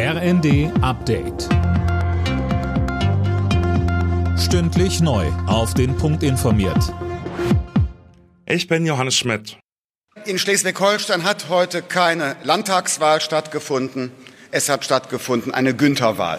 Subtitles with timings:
[0.00, 1.48] RND Update.
[4.38, 5.26] Stündlich neu.
[5.48, 6.78] Auf den Punkt informiert.
[8.46, 9.58] Ich bin Johannes Schmidt.
[10.24, 14.12] In Schleswig-Holstein hat heute keine Landtagswahl stattgefunden.
[14.52, 16.38] Es hat stattgefunden eine Güntherwahl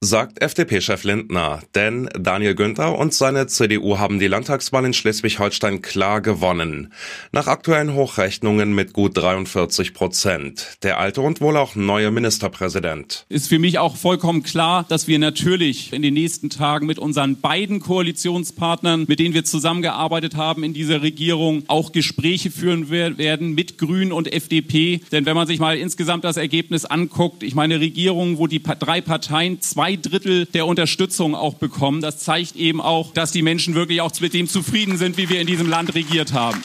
[0.00, 1.60] sagt FDP-Chef Lindner.
[1.74, 6.92] Denn Daniel Günther und seine CDU haben die Landtagswahl in Schleswig-Holstein klar gewonnen.
[7.32, 10.78] Nach aktuellen Hochrechnungen mit gut 43 Prozent.
[10.84, 13.26] Der alte und wohl auch neue Ministerpräsident.
[13.28, 17.40] Ist für mich auch vollkommen klar, dass wir natürlich in den nächsten Tagen mit unseren
[17.40, 23.78] beiden Koalitionspartnern, mit denen wir zusammengearbeitet haben in dieser Regierung, auch Gespräche führen werden mit
[23.78, 25.00] Grünen und FDP.
[25.10, 29.00] Denn wenn man sich mal insgesamt das Ergebnis anguckt, ich meine Regierung, wo die drei
[29.00, 32.02] Parteien zwei zwei Drittel der Unterstützung auch bekommen.
[32.02, 35.40] Das zeigt eben auch, dass die Menschen wirklich auch mit dem zufrieden sind, wie wir
[35.40, 36.62] in diesem Land regiert haben.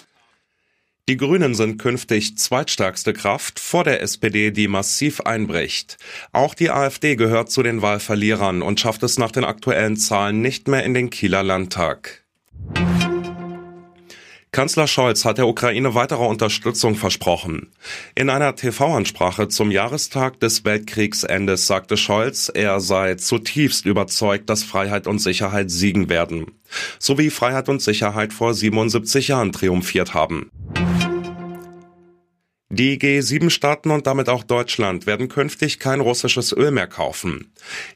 [1.08, 5.98] Die Grünen sind künftig zweitstärkste Kraft vor der SPD, die massiv einbricht.
[6.32, 10.68] Auch die AfD gehört zu den Wahlverlierern und schafft es nach den aktuellen Zahlen nicht
[10.68, 12.23] mehr in den Kieler Landtag.
[14.54, 17.72] Kanzler Scholz hat der Ukraine weitere Unterstützung versprochen.
[18.14, 25.08] In einer TV-Ansprache zum Jahrestag des Weltkriegsendes sagte Scholz, er sei zutiefst überzeugt, dass Freiheit
[25.08, 26.52] und Sicherheit siegen werden.
[27.00, 30.52] So wie Freiheit und Sicherheit vor 77 Jahren triumphiert haben.
[32.76, 37.52] Die G7-Staaten und damit auch Deutschland werden künftig kein russisches Öl mehr kaufen.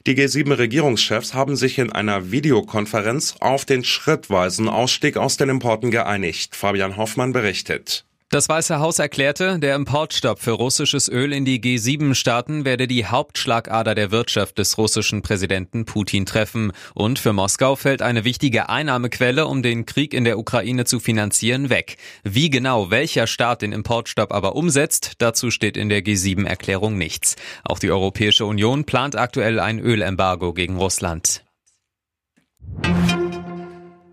[0.06, 6.54] Die G7-Regierungschefs haben sich in einer Videokonferenz auf den schrittweisen Ausstieg aus den Importen geeinigt.
[6.54, 8.04] Fabian Hoffmann berichtet.
[8.30, 13.94] Das Weiße Haus erklärte, der Importstopp für russisches Öl in die G7-Staaten werde die Hauptschlagader
[13.94, 16.72] der Wirtschaft des russischen Präsidenten Putin treffen.
[16.92, 21.70] Und für Moskau fällt eine wichtige Einnahmequelle, um den Krieg in der Ukraine zu finanzieren,
[21.70, 21.96] weg.
[22.22, 27.36] Wie genau welcher Staat den Importstopp aber umsetzt, dazu steht in der G7-Erklärung nichts.
[27.64, 31.47] Auch die Europäische Union plant aktuell ein Ölembargo gegen Russland.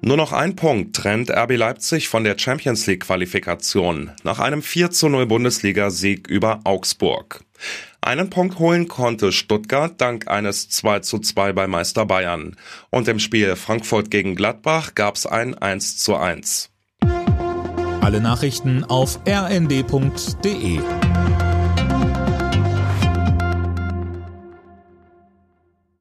[0.08, 4.92] Nur noch ein Punkt trennt RB Leipzig von der Champions League Qualifikation nach einem 4
[4.92, 7.44] zu 0 Bundesliga-Sieg über Augsburg.
[8.02, 12.56] Einen Punkt holen konnte Stuttgart dank eines 2 zu 2 bei Meister Bayern.
[12.92, 16.70] Und im Spiel Frankfurt gegen Gladbach gab es ein 1 zu 1.
[18.02, 20.82] Alle Nachrichten auf rnd.de